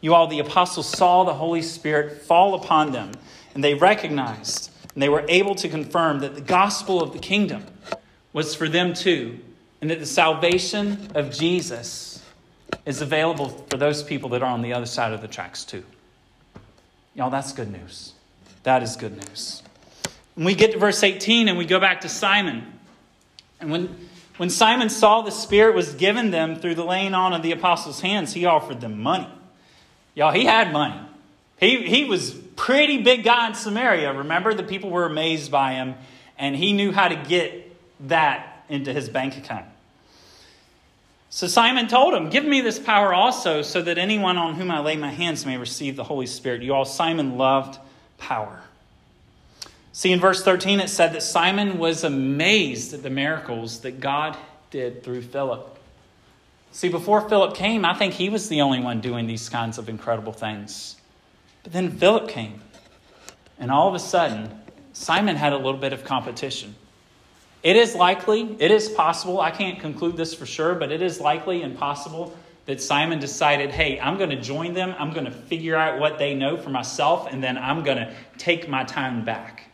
[0.00, 3.10] You all, the apostles, saw the Holy Spirit fall upon them,
[3.56, 7.64] and they recognized and they were able to confirm that the gospel of the kingdom
[8.32, 9.40] was for them too,
[9.80, 12.22] and that the salvation of Jesus
[12.84, 15.82] is available for those people that are on the other side of the tracks too.
[17.16, 18.12] Y'all, that's good news.
[18.64, 19.62] That is good news.
[20.34, 22.78] When we get to verse 18 and we go back to Simon,
[23.58, 27.42] and when, when Simon saw the Spirit was given them through the laying on of
[27.42, 29.28] the apostles' hands, he offered them money.
[30.14, 31.00] Y'all, he had money.
[31.58, 34.12] He, he was pretty big guy in Samaria.
[34.12, 35.94] Remember, the people were amazed by him,
[36.38, 37.74] and he knew how to get
[38.08, 39.64] that into his bank account.
[41.36, 44.78] So Simon told him, Give me this power also, so that anyone on whom I
[44.78, 46.62] lay my hands may receive the Holy Spirit.
[46.62, 47.78] You all, Simon loved
[48.16, 48.62] power.
[49.92, 54.34] See, in verse 13, it said that Simon was amazed at the miracles that God
[54.70, 55.78] did through Philip.
[56.72, 59.90] See, before Philip came, I think he was the only one doing these kinds of
[59.90, 60.96] incredible things.
[61.64, 62.62] But then Philip came,
[63.58, 64.58] and all of a sudden,
[64.94, 66.76] Simon had a little bit of competition.
[67.66, 71.20] It is likely, it is possible, I can't conclude this for sure, but it is
[71.20, 72.32] likely and possible
[72.66, 76.16] that Simon decided, hey, I'm going to join them, I'm going to figure out what
[76.16, 79.68] they know for myself, and then I'm going to take my time back.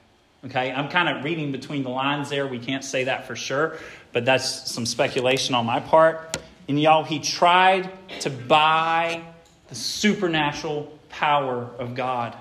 [0.46, 2.46] Okay, I'm kind of reading between the lines there.
[2.46, 3.76] We can't say that for sure,
[4.14, 6.38] but that's some speculation on my part.
[6.68, 9.22] And y'all, he tried to buy
[9.68, 12.34] the supernatural power of God.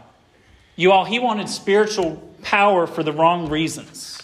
[0.78, 4.24] You all, he wanted spiritual power for the wrong reasons.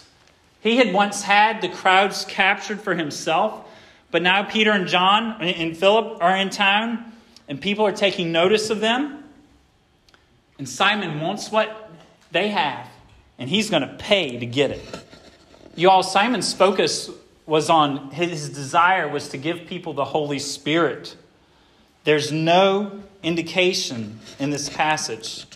[0.60, 3.66] He had once had the crowds captured for himself,
[4.10, 7.12] but now Peter and John and Philip are in town,
[7.48, 9.24] and people are taking notice of them.
[10.58, 11.90] And Simon wants what
[12.32, 12.88] they have
[13.38, 15.04] and he's going to pay to get it.
[15.76, 17.08] You all, Simon's focus
[17.46, 21.16] was on his desire was to give people the Holy Spirit.
[22.04, 25.46] There's no indication in this passage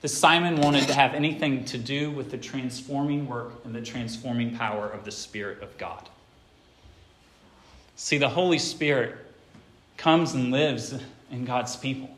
[0.00, 4.56] that Simon wanted to have anything to do with the transforming work and the transforming
[4.56, 6.08] power of the Spirit of God.
[7.96, 9.14] See, the Holy Spirit
[9.98, 10.98] comes and lives
[11.30, 12.08] in God's people.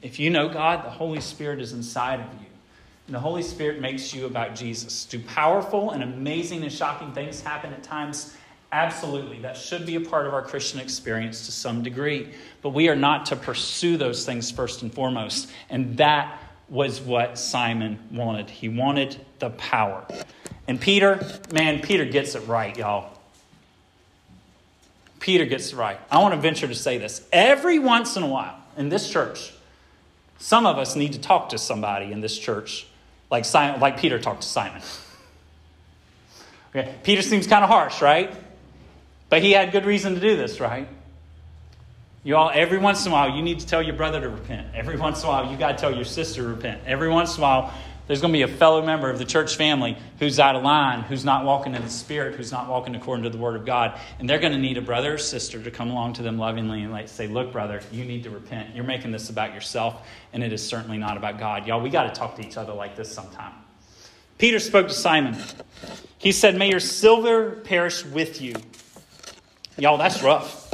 [0.00, 2.46] If you know God, the Holy Spirit is inside of you.
[3.06, 5.04] and the Holy Spirit makes you about Jesus.
[5.04, 8.36] Do powerful and amazing and shocking things happen at times?
[8.72, 9.40] Absolutely.
[9.40, 12.28] That should be a part of our Christian experience to some degree.
[12.62, 15.50] But we are not to pursue those things first and foremost.
[15.70, 16.38] And that
[16.70, 18.48] was what Simon wanted.
[18.48, 20.06] He wanted the power.
[20.68, 21.20] And Peter,
[21.52, 23.10] man, Peter gets it right, y'all.
[25.18, 25.98] Peter gets it right.
[26.10, 27.26] I want to venture to say this.
[27.32, 29.52] Every once in a while in this church,
[30.38, 32.86] some of us need to talk to somebody in this church
[33.30, 34.80] like, Simon, like Peter talked to Simon.
[36.74, 36.94] Okay.
[37.02, 38.32] Peter seems kind of harsh, right?
[39.28, 40.88] But he had good reason to do this, right?
[42.22, 44.74] You all, every once in a while, you need to tell your brother to repent.
[44.74, 46.82] Every once in a while, you got to tell your sister to repent.
[46.84, 47.74] Every once in a while,
[48.06, 51.00] there's going to be a fellow member of the church family who's out of line,
[51.02, 53.98] who's not walking in the Spirit, who's not walking according to the Word of God.
[54.18, 56.82] And they're going to need a brother or sister to come along to them lovingly
[56.82, 58.74] and like say, Look, brother, you need to repent.
[58.74, 61.66] You're making this about yourself, and it is certainly not about God.
[61.66, 63.52] Y'all, we got to talk to each other like this sometime.
[64.36, 65.36] Peter spoke to Simon.
[66.18, 68.56] He said, May your silver perish with you.
[69.78, 70.70] Y'all, that's rough.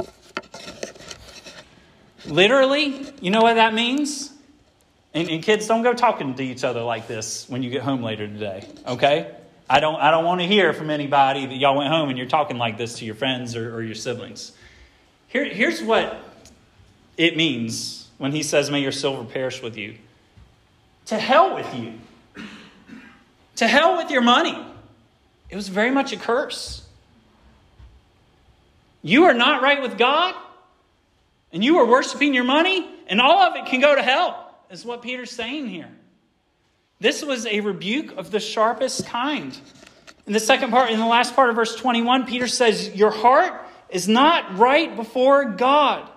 [2.27, 4.33] Literally, you know what that means?
[5.13, 8.03] And, and, kids, don't go talking to each other like this when you get home
[8.03, 9.33] later today, okay?
[9.69, 12.27] I don't, I don't want to hear from anybody that y'all went home and you're
[12.27, 14.51] talking like this to your friends or, or your siblings.
[15.27, 16.17] Here, here's what
[17.17, 19.95] it means when he says, May your silver perish with you.
[21.07, 21.93] To hell with you.
[23.57, 24.57] To hell with your money.
[25.49, 26.85] It was very much a curse.
[29.01, 30.35] You are not right with God,
[31.51, 34.85] and you are worshiping your money, and all of it can go to hell, is
[34.85, 35.89] what Peter's saying here.
[36.99, 39.57] This was a rebuke of the sharpest kind.
[40.25, 43.53] In the second part, in the last part of verse 21, Peter says, Your heart
[43.89, 46.09] is not right before God.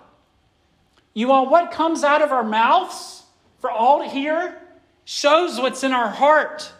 [1.13, 3.23] You all, what comes out of our mouths
[3.59, 4.57] for all to hear
[5.05, 6.73] shows what's in our heart,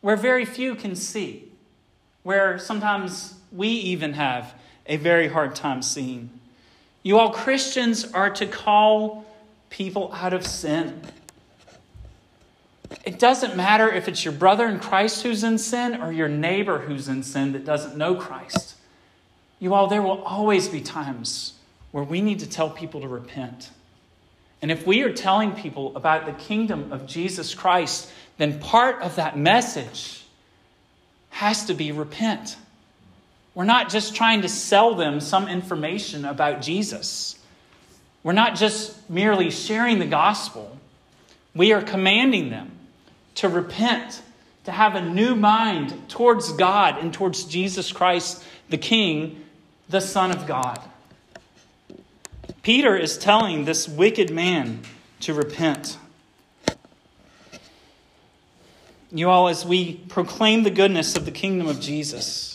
[0.00, 1.50] where very few can see,
[2.22, 4.54] where sometimes we even have
[4.86, 6.30] a very hard time seeing.
[7.02, 9.24] You all Christians are to call
[9.70, 11.00] people out of sin.
[13.04, 16.78] It doesn't matter if it's your brother in Christ who's in sin or your neighbor
[16.78, 18.76] who's in sin that doesn't know Christ.
[19.58, 21.54] You all, there will always be times
[21.90, 23.70] where we need to tell people to repent.
[24.60, 29.16] And if we are telling people about the kingdom of Jesus Christ, then part of
[29.16, 30.24] that message
[31.30, 32.56] has to be repent.
[33.54, 37.38] We're not just trying to sell them some information about Jesus.
[38.22, 40.78] We're not just merely sharing the gospel.
[41.54, 42.70] We are commanding them
[43.36, 44.22] to repent,
[44.64, 49.44] to have a new mind towards God and towards Jesus Christ, the King,
[49.88, 50.80] the Son of God.
[52.62, 54.80] Peter is telling this wicked man
[55.20, 55.98] to repent.
[59.10, 62.51] You all, as we proclaim the goodness of the kingdom of Jesus,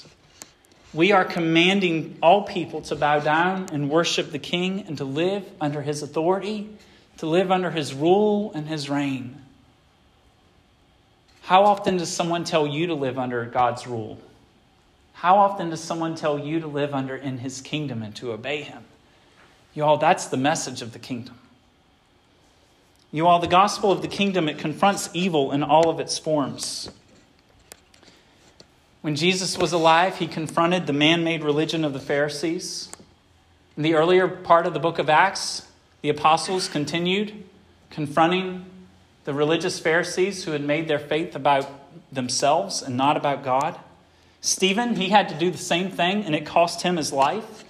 [0.93, 5.43] we are commanding all people to bow down and worship the King and to live
[5.60, 6.69] under his authority,
[7.17, 9.41] to live under his rule and his reign.
[11.41, 14.17] How often does someone tell you to live under God's rule?
[15.13, 18.62] How often does someone tell you to live under in his kingdom and to obey
[18.62, 18.84] him?
[19.73, 21.38] You all, that's the message of the kingdom.
[23.12, 26.91] You all, the gospel of the kingdom, it confronts evil in all of its forms.
[29.07, 32.89] When Jesus was alive, he confronted the man made religion of the Pharisees.
[33.77, 35.65] In the earlier part of the book of Acts,
[36.01, 37.45] the apostles continued
[37.89, 38.65] confronting
[39.23, 41.69] the religious Pharisees who had made their faith about
[42.11, 43.79] themselves and not about God.
[44.41, 47.63] Stephen, he had to do the same thing, and it cost him his life.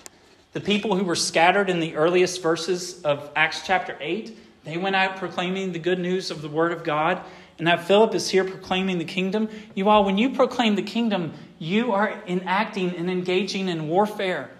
[0.53, 4.95] The people who were scattered in the earliest verses of Acts chapter 8, they went
[4.95, 7.21] out proclaiming the good news of the Word of God
[7.57, 9.49] and now Philip is here proclaiming the kingdom.
[9.73, 14.51] You all, when you proclaim the kingdom, you are enacting and engaging in warfare.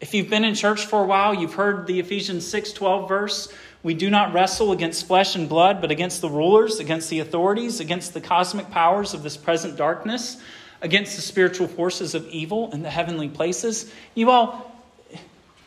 [0.00, 3.52] If you've been in church for a while, you've heard the Ephesians 6:12 verse.
[3.82, 7.80] We do not wrestle against flesh and blood, but against the rulers, against the authorities,
[7.80, 10.36] against the cosmic powers of this present darkness,
[10.82, 13.92] against the spiritual forces of evil in the heavenly places.
[14.14, 14.82] You all,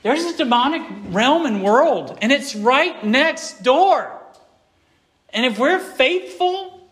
[0.04, 4.21] there's a demonic realm and world, and it's right next door.
[5.34, 6.90] And if we're faithful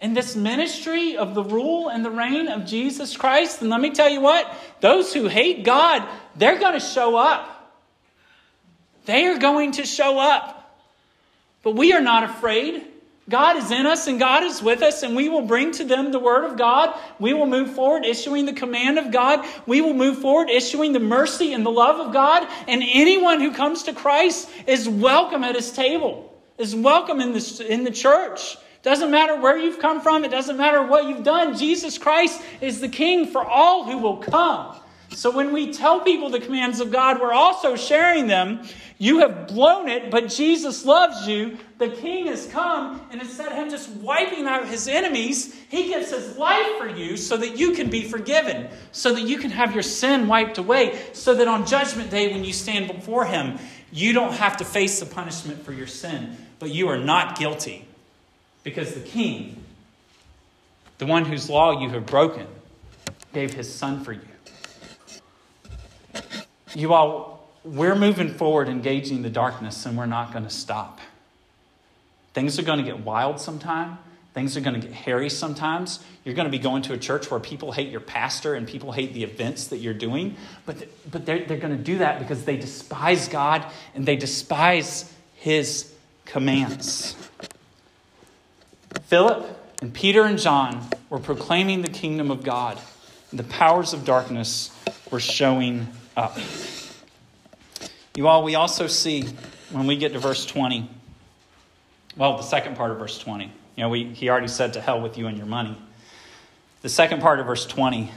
[0.00, 3.90] in this ministry of the rule and the reign of Jesus Christ, then let me
[3.90, 4.50] tell you what
[4.80, 6.06] those who hate God,
[6.36, 7.56] they're going to show up.
[9.04, 10.56] They are going to show up.
[11.62, 12.86] But we are not afraid.
[13.28, 16.10] God is in us and God is with us, and we will bring to them
[16.10, 16.98] the word of God.
[17.18, 19.46] We will move forward issuing the command of God.
[19.66, 22.48] We will move forward issuing the mercy and the love of God.
[22.66, 26.29] And anyone who comes to Christ is welcome at his table
[26.60, 30.56] is welcome in the, in the church Doesn't matter where you've come from, it doesn't
[30.56, 31.56] matter what you've done.
[31.56, 34.76] Jesus Christ is the king for all who will come.
[35.10, 38.62] So when we tell people the commands of God, we're also sharing them.
[38.96, 41.58] You have blown it, but Jesus loves you.
[41.78, 46.10] The king has come, and instead of him just wiping out his enemies, he gives
[46.10, 49.72] his life for you so that you can be forgiven, so that you can have
[49.74, 53.58] your sin wiped away, so that on judgment day, when you stand before him,
[53.92, 57.86] you don't have to face the punishment for your sin, but you are not guilty
[58.62, 59.62] because the king,
[60.98, 62.46] the one whose law you have broken,
[63.32, 64.20] gave his son for you.
[66.74, 71.00] You all, we're moving forward, engaging the darkness, and we're not going to stop.
[72.32, 73.98] Things are going to get wild sometime.
[74.32, 76.04] Things are going to get hairy sometimes.
[76.24, 78.92] You're going to be going to a church where people hate your pastor and people
[78.92, 80.36] hate the events that you're doing.
[80.66, 85.12] But, but they're, they're going to do that because they despise God and they despise
[85.34, 85.92] His
[86.24, 87.16] commands.
[89.06, 92.78] Philip and Peter and John were proclaiming the kingdom of God,
[93.30, 94.70] and the powers of darkness
[95.10, 96.38] were showing up.
[98.14, 99.24] You all, we also see
[99.70, 100.88] when we get to verse 20,
[102.16, 103.52] well, the second part of verse 20.
[103.80, 105.74] You know, we, he already said, To hell with you and your money.
[106.82, 108.12] The second part of verse 20,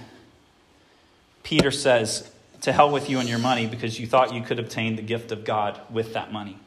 [1.43, 2.29] Peter says,
[2.63, 5.31] To hell with you and your money because you thought you could obtain the gift
[5.31, 6.57] of God with that money.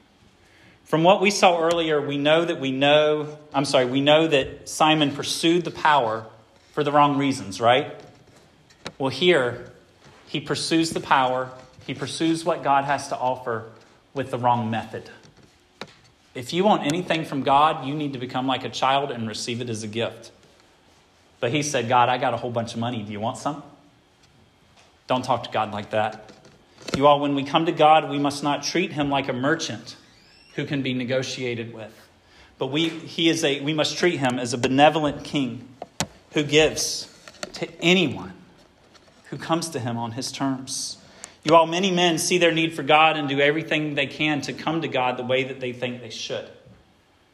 [0.85, 4.67] From what we saw earlier, we know that we know, I'm sorry, we know that
[4.67, 6.25] Simon pursued the power
[6.73, 7.95] for the wrong reasons, right?
[8.97, 9.73] Well, here,
[10.27, 11.51] he pursues the power,
[11.87, 13.67] he pursues what God has to offer
[14.15, 15.11] with the wrong method.
[16.37, 19.63] If you want anything from God, you need to become like a child and receive
[19.63, 20.31] it as a gift.
[21.41, 23.03] But he said, God, I got a whole bunch of money.
[23.03, 23.63] Do you want some?
[25.07, 26.31] Don't talk to God like that.
[26.95, 29.97] You all, when we come to God, we must not treat him like a merchant
[30.57, 31.99] who can be negotiated with.
[32.59, 35.67] But we, he is a, we must treat him as a benevolent king
[36.33, 37.11] who gives
[37.55, 38.35] to anyone
[39.31, 40.99] who comes to him on his terms.
[41.47, 44.53] You all, many men see their need for God and do everything they can to
[44.53, 46.45] come to God the way that they think they should.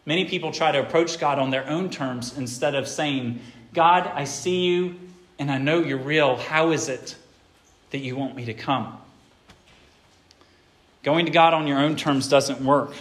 [0.04, 3.40] Many people try to approach God on their own terms instead of saying,
[3.72, 4.96] God, I see you
[5.38, 6.36] and I know you're real.
[6.36, 7.16] How is it
[7.88, 8.98] that you want me to come?
[11.02, 12.92] Going to God on your own terms doesn't work.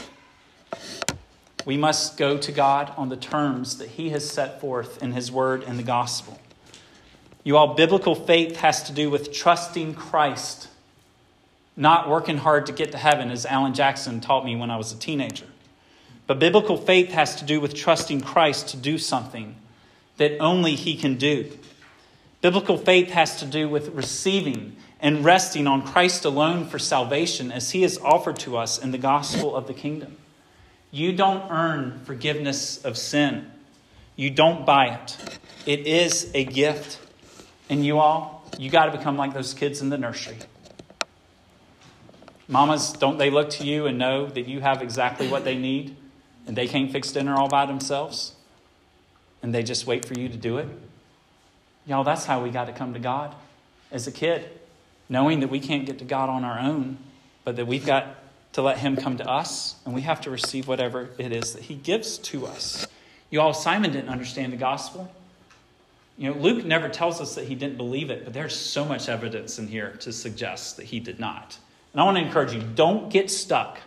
[1.66, 5.30] We must go to God on the terms that He has set forth in His
[5.30, 6.40] Word and the gospel.
[7.44, 10.70] You all, biblical faith has to do with trusting Christ,
[11.76, 14.92] not working hard to get to heaven, as Alan Jackson taught me when I was
[14.92, 15.48] a teenager.
[16.28, 19.56] But biblical faith has to do with trusting Christ to do something
[20.18, 21.52] that only He can do.
[22.42, 27.72] Biblical faith has to do with receiving and resting on Christ alone for salvation as
[27.72, 30.18] He has offered to us in the gospel of the kingdom.
[30.92, 33.50] You don't earn forgiveness of sin,
[34.16, 35.40] you don't buy it.
[35.66, 37.00] It is a gift.
[37.70, 40.38] And you all, you got to become like those kids in the nursery.
[42.52, 45.96] Mamas, don't they look to you and know that you have exactly what they need
[46.46, 48.36] and they can't fix dinner all by themselves?
[49.42, 50.68] And they just wait for you to do it?
[51.88, 53.34] Y'all, that's how we got to come to God
[53.90, 54.50] as a kid,
[55.08, 56.98] knowing that we can't get to God on our own,
[57.46, 58.18] but that we've got
[58.54, 61.64] to let Him come to us and we have to receive whatever it is that
[61.64, 62.86] He gives to us.
[63.30, 65.10] You all, Simon didn't understand the gospel.
[66.18, 69.08] You know, Luke never tells us that he didn't believe it, but there's so much
[69.08, 71.58] evidence in here to suggest that he did not.
[71.94, 73.80] And I want to encourage you don't get stuck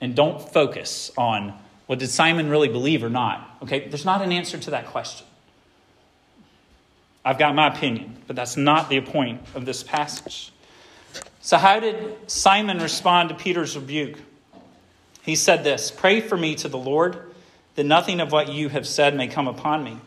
[0.00, 1.58] and don't focus on
[1.92, 3.56] well, did Simon really believe or not?
[3.64, 5.26] Okay, there's not an answer to that question.
[7.22, 10.52] I've got my opinion, but that's not the point of this passage.
[11.42, 14.18] So, how did Simon respond to Peter's rebuke?
[15.22, 17.30] He said this Pray for me to the Lord,
[17.74, 19.98] that nothing of what you have said may come upon me.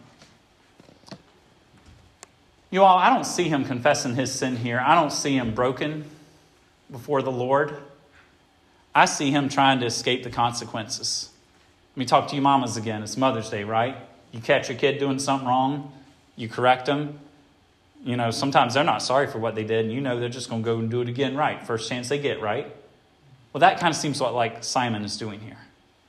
[2.72, 4.82] You all, I don't see him confessing his sin here.
[4.84, 6.06] I don't see him broken
[6.92, 7.78] before the Lord.
[8.94, 11.30] I see him trying to escape the consequences.
[11.96, 13.04] Let me talk to you mamas again.
[13.04, 13.98] It's Mother's Day, right?
[14.32, 15.94] You catch your kid doing something wrong,
[16.36, 17.20] you correct them.
[18.04, 20.50] You know, sometimes they're not sorry for what they did, and you know they're just
[20.50, 22.74] going to go and do it again right, first chance they get, right?
[23.52, 25.58] Well, that kind of seems what like Simon is doing here.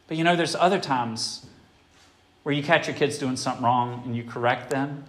[0.08, 1.46] But you know, there's other times
[2.42, 5.04] where you catch your kids doing something wrong and you correct them,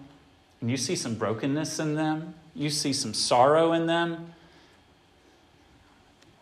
[0.61, 4.33] and you see some brokenness in them, you see some sorrow in them,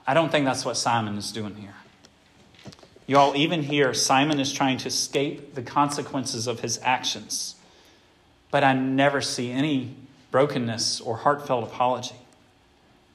[0.08, 1.74] I don't think that's what Simon is doing here.
[3.08, 7.56] You all, even here, Simon is trying to escape the consequences of his actions.
[8.52, 9.96] But I never see any
[10.32, 12.16] brokenness or heartfelt apology.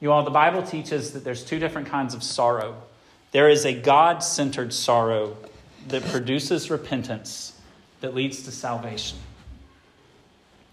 [0.00, 2.76] You all, the Bible teaches that there's two different kinds of sorrow.
[3.32, 5.36] There is a God centered sorrow
[5.88, 7.58] that produces repentance,
[8.00, 9.18] that leads to salvation.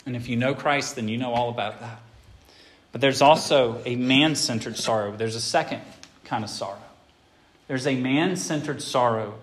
[0.06, 2.02] And if you know Christ, then you know all about that.
[2.92, 5.16] But there's also a man centered sorrow.
[5.16, 5.82] There's a second
[6.28, 6.78] kind of sorrow.
[7.68, 9.36] There's a man centered sorrow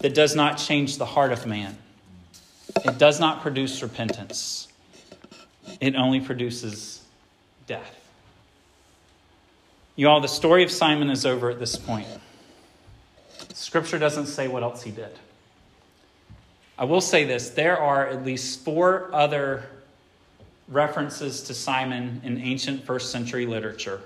[0.00, 1.78] that does not change the heart of man,
[2.84, 4.68] it does not produce repentance,
[5.80, 7.02] it only produces
[7.66, 7.96] death.
[9.96, 12.06] You all, the story of Simon is over at this point.
[13.52, 15.18] Scripture doesn't say what else he did.
[16.78, 19.64] I will say this there are at least four other
[20.68, 24.00] references to Simon in ancient first century literature,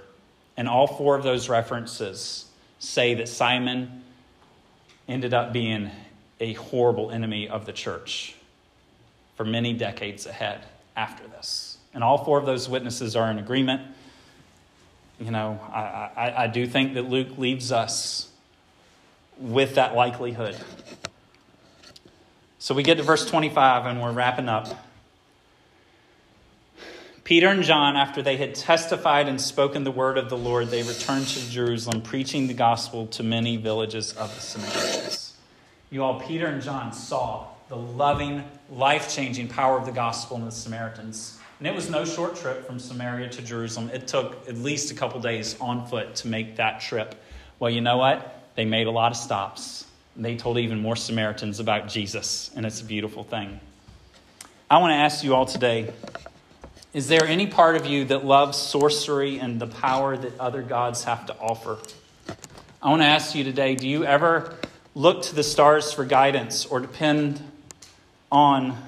[0.56, 2.46] and all four of those references
[2.78, 4.02] say that Simon
[5.08, 5.90] ended up being
[6.40, 8.34] a horrible enemy of the church
[9.36, 10.64] for many decades ahead
[10.96, 11.78] after this.
[11.92, 13.82] And all four of those witnesses are in agreement.
[15.20, 18.28] You know, I, I, I do think that Luke leaves us
[19.38, 20.56] with that likelihood.
[22.58, 24.68] So we get to verse 25 and we're wrapping up.
[27.24, 30.82] Peter and John, after they had testified and spoken the word of the Lord, they
[30.82, 35.32] returned to Jerusalem, preaching the gospel to many villages of the Samaritans.
[35.90, 40.44] You all, Peter and John saw the loving, life changing power of the gospel in
[40.44, 41.38] the Samaritans.
[41.58, 43.88] And it was no short trip from Samaria to Jerusalem.
[43.94, 47.14] It took at least a couple days on foot to make that trip.
[47.58, 48.42] Well, you know what?
[48.54, 49.86] They made a lot of stops.
[50.14, 53.60] They told even more Samaritans about Jesus, and it's a beautiful thing.
[54.70, 55.90] I want to ask you all today
[56.94, 61.02] is there any part of you that loves sorcery and the power that other gods
[61.02, 61.76] have to offer?
[62.80, 64.56] I want to ask you today do you ever
[64.94, 67.42] look to the stars for guidance or depend
[68.30, 68.78] on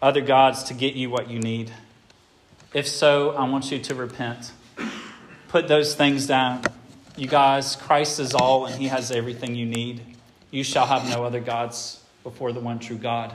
[0.00, 1.72] other gods to get you what you need?
[2.72, 4.52] If so, I want you to repent.
[5.48, 6.62] Put those things down.
[7.16, 10.00] You guys, Christ is all and he has everything you need.
[10.52, 13.34] You shall have no other gods before the one true God.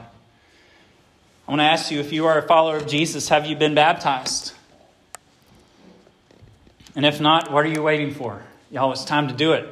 [1.48, 3.74] I want to ask you if you are a follower of Jesus, have you been
[3.74, 4.52] baptized?
[6.94, 8.44] And if not, what are you waiting for?
[8.70, 9.66] Y'all, it's time to do it.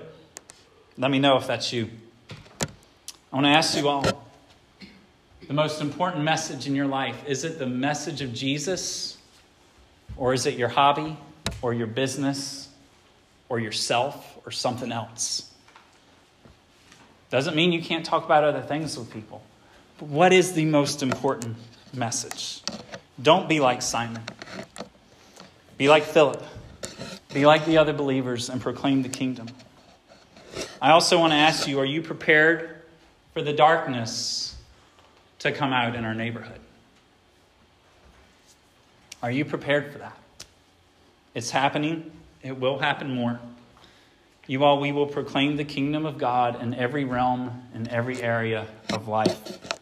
[0.98, 1.90] Let me know if that's you.
[2.32, 4.06] I want to ask you all
[5.48, 9.18] the most important message in your life is it the message of Jesus,
[10.16, 11.18] or is it your hobby,
[11.62, 12.70] or your business,
[13.50, 15.52] or yourself, or something else?
[17.30, 19.44] Doesn't mean you can't talk about other things with people.
[20.00, 21.56] What is the most important
[21.94, 22.62] message?
[23.22, 24.24] Don't be like Simon.
[25.78, 26.44] Be like Philip.
[27.34, 29.48] Be like the other believers and proclaim the kingdom.
[30.82, 32.82] I also want to ask you are you prepared
[33.34, 34.58] for the darkness
[35.40, 36.60] to come out in our neighborhood?
[39.24, 40.18] Are you prepared for that?
[41.34, 42.12] It's happening,
[42.44, 43.40] it will happen more.
[44.46, 48.68] You all, we will proclaim the kingdom of God in every realm, in every area
[48.94, 49.75] of life.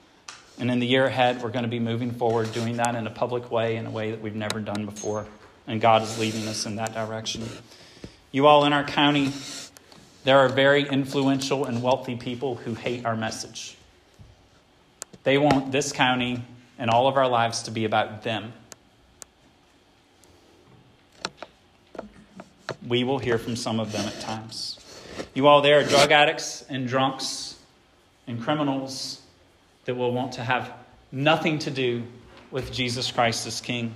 [0.60, 3.10] And in the year ahead, we're going to be moving forward, doing that in a
[3.10, 5.26] public way, in a way that we've never done before.
[5.68, 7.43] And God is leading us in that direction.
[8.32, 9.32] You all in our county,
[10.24, 13.78] there are very influential and wealthy people who hate our message.
[15.24, 16.43] They want this county
[16.78, 18.54] and all of our lives to be about them.
[22.88, 24.80] We will hear from some of them at times.
[25.34, 27.58] You all, there are drug addicts and drunks
[28.28, 29.22] and criminals
[29.86, 30.72] that will want to have
[31.12, 32.04] nothing to do
[32.52, 33.94] with Jesus Christ as King.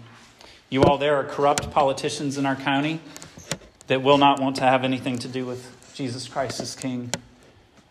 [0.69, 2.99] You all, there are corrupt politicians in our county
[3.87, 7.11] that will not want to have anything to do with Jesus Christ as King.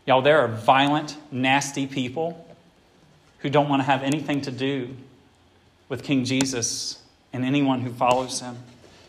[0.07, 2.47] Y'all, there are violent, nasty people
[3.39, 4.95] who don't want to have anything to do
[5.89, 8.57] with King Jesus and anyone who follows him.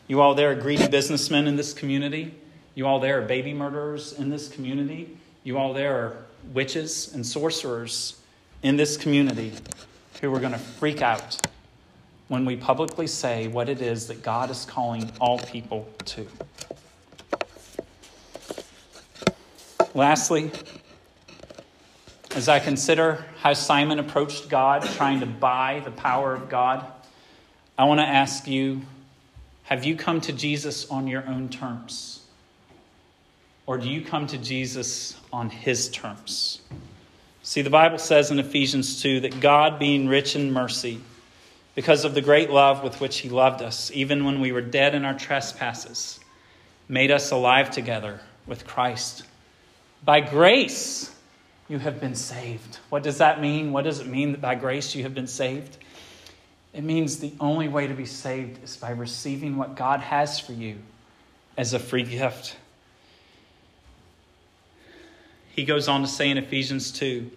[0.07, 2.33] You all, there are greedy businessmen in this community.
[2.75, 5.17] You all, there are baby murderers in this community.
[5.43, 6.17] You all, there are
[6.53, 8.17] witches and sorcerers
[8.67, 9.53] in this community
[10.19, 11.39] who are going to freak out
[12.27, 16.27] when we publicly say what it is that God is calling all people to.
[19.93, 20.51] Lastly,
[22.35, 26.85] as I consider how Simon approached God, trying to buy the power of God,
[27.77, 28.81] I want to ask you
[29.63, 32.25] have you come to Jesus on your own terms?
[33.65, 36.61] Or do you come to Jesus on his terms?
[37.47, 40.99] See, the Bible says in Ephesians 2 that God, being rich in mercy,
[41.75, 44.93] because of the great love with which He loved us, even when we were dead
[44.93, 46.19] in our trespasses,
[46.89, 49.23] made us alive together with Christ.
[50.03, 51.15] By grace,
[51.69, 52.79] you have been saved.
[52.89, 53.71] What does that mean?
[53.71, 55.77] What does it mean that by grace you have been saved?
[56.73, 60.51] It means the only way to be saved is by receiving what God has for
[60.51, 60.79] you
[61.55, 62.57] as a free gift.
[65.57, 67.31] He goes on to say in Ephesians 2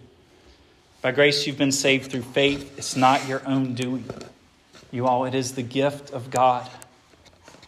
[1.01, 2.77] By grace, you've been saved through faith.
[2.77, 4.07] It's not your own doing.
[4.91, 6.69] You all, it is the gift of God.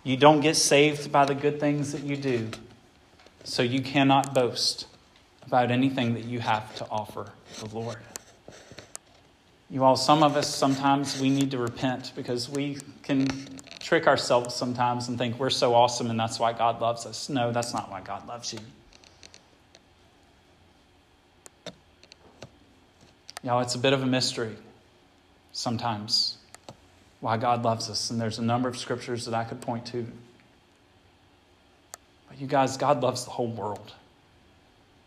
[0.04, 2.50] You don't get saved by the good things that you do,
[3.44, 4.86] so you cannot boast
[5.48, 7.98] about anything that you have to offer the Lord.
[9.72, 13.28] You all, some of us, sometimes we need to repent because we can
[13.80, 17.28] trick ourselves sometimes and think we're so awesome and that's why God loves us.
[17.28, 18.60] No, that's not why God loves you.
[23.44, 24.56] Y'all, it's a bit of a mystery
[25.52, 26.38] sometimes
[27.20, 30.06] why God loves us, and there's a number of scriptures that I could point to.
[32.28, 33.94] But you guys, God loves the whole world.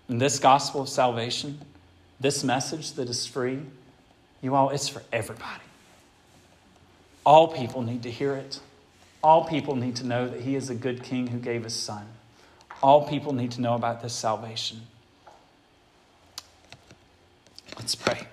[0.09, 1.61] And this gospel of salvation,
[2.21, 3.61] this message that is free,
[4.41, 5.63] you all, it's for everybody.
[7.25, 8.61] All people need to hear it.
[9.23, 12.07] All people need to know that He is a good King who gave His Son.
[12.83, 14.83] All people need to know about this salvation.
[17.79, 18.27] Let's pray.